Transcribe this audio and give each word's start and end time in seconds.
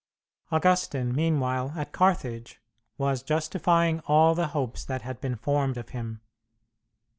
Augustine, 0.51 1.13
meanwhile, 1.13 1.73
at 1.77 1.91
Carthage, 1.91 2.59
was 2.97 3.21
justifying 3.21 3.99
all 4.07 4.33
the 4.33 4.47
hopes 4.47 4.83
that 4.83 5.03
had 5.03 5.21
been 5.21 5.35
formed 5.35 5.77
of 5.77 5.89
him. 5.89 6.21